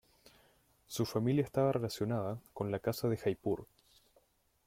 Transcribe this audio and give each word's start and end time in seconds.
Su 0.87 1.05
familia 1.05 1.43
estaba 1.43 1.71
relacionada 1.73 2.39
con 2.55 2.71
la 2.71 2.79
Casa 2.79 3.07
de 3.07 3.17
Jaipur. 3.17 3.67